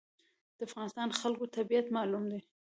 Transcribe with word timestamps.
د 0.57 0.59
افغانستان 0.69 1.09
خلکو 1.19 1.45
طبیعت 1.57 1.85
معلوم 1.95 2.23
دی. 2.31 2.39